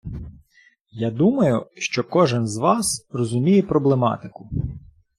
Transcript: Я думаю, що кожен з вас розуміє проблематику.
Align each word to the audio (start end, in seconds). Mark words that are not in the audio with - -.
Я 0.99 1.11
думаю, 1.11 1.65
що 1.75 2.03
кожен 2.03 2.47
з 2.47 2.57
вас 2.57 3.07
розуміє 3.11 3.61
проблематику. 3.63 4.49